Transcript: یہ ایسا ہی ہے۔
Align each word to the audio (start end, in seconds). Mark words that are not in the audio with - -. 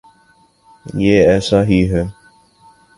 یہ 0.85 1.27
ایسا 1.27 1.59
ہی 1.63 1.79
ہے۔ 1.91 2.03